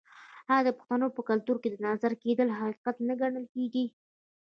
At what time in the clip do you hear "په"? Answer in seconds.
1.15-1.21